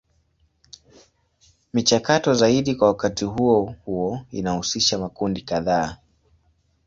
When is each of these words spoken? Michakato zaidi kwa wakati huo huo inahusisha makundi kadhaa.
Michakato 1.73 2.33
zaidi 2.33 2.75
kwa 2.75 2.87
wakati 2.87 3.25
huo 3.25 3.75
huo 3.85 4.19
inahusisha 4.31 4.97
makundi 4.97 5.41
kadhaa. 5.41 5.97